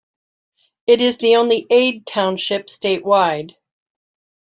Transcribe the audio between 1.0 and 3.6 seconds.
the only Aid Township statewide.